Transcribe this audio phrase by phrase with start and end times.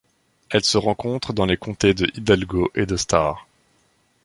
[0.49, 3.45] Elle se rencontre dans les comtés de Hidalgo et de Starr.